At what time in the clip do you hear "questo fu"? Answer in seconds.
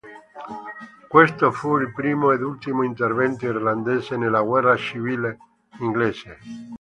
1.07-1.77